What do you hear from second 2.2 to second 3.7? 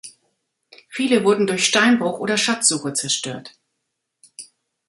Schatzsuche zerstört.